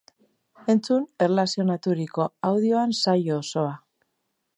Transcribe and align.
Entzun 0.73 1.03
erlazionaturiko 1.25 2.25
audioan 2.49 2.95
saio 3.01 3.37
osoa! 3.43 3.77